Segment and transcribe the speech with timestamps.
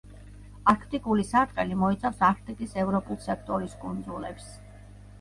[0.71, 4.53] არქტიკული სარტყელი მოიცავს არქტიკის ევროპულ სექტორის კუნძულებს.